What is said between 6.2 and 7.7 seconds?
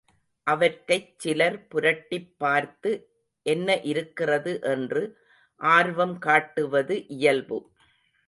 காட்டுவது இயல்பு.